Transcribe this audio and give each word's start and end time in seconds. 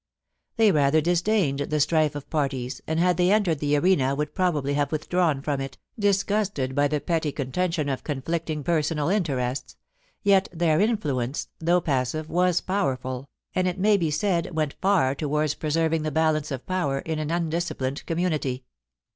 They 0.55 0.71
rather 0.71 0.99
disdained 0.99 1.59
the 1.59 1.79
strife 1.79 2.15
of 2.15 2.27
parties, 2.31 2.81
and 2.87 2.99
had 2.99 3.17
they 3.17 3.29
entered 3.31 3.59
the 3.59 3.77
arena 3.77 4.15
would 4.15 4.33
probably 4.33 4.73
have 4.73 4.91
withdrawn 4.91 5.43
firom 5.43 5.59
it, 5.59 5.77
disgusted 5.99 6.73
by 6.73 6.87
the 6.87 6.99
petty 6.99 7.31
ctHitention 7.31 7.93
of 7.93 8.03
conflicdng 8.03 8.63
personal 8.65 9.09
interests; 9.09 9.75
yet 10.23 10.47
368 10.53 10.55
POLICY 10.55 10.57
AND 10.57 10.57
PASSION. 10.57 10.57
their 10.57 10.79
influence, 10.89 11.47
though 11.59 11.81
passive, 11.81 12.29
was 12.31 12.61
powerful, 12.61 13.29
and 13.53 13.67
it 13.67 13.77
may 13.77 13.95
be 13.95 14.09
said 14.09 14.55
went 14.55 14.73
far 14.81 15.13
towards 15.13 15.53
preserving 15.53 16.01
the 16.01 16.09
balance 16.09 16.49
of 16.49 16.65
power 16.65 16.97
in 16.97 17.19
an 17.19 17.29
undisciplined 17.29 18.03
community. 18.07 18.63